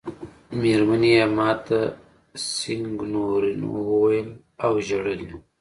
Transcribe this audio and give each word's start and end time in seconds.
مېرمنې 0.61 1.11
یې 1.17 1.25
ما 1.35 1.49
ته 1.65 1.79
سېګنورینو 2.49 3.69
وویل 3.89 4.29
او 4.63 4.73
ژړل 4.87 5.19
یې. 5.27 5.33